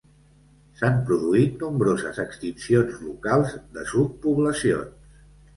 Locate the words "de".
3.77-3.87